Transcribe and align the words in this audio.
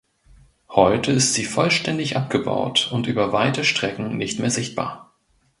Heute 0.69 1.11
ist 1.11 1.35
sie 1.35 1.45
vollständig 1.45 2.17
abgebaut 2.17 2.89
und 2.91 3.05
über 3.05 3.33
weite 3.33 3.63
Strecken 3.63 4.17
nicht 4.17 4.39
mehr 4.39 4.49
sichtbar. 4.49 5.13